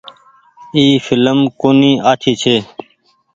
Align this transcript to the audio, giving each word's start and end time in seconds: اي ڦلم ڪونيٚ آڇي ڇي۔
اي 0.73 0.83
ڦلم 1.05 1.39
ڪونيٚ 1.61 2.01
آڇي 2.11 2.33
ڇي۔ 2.41 2.55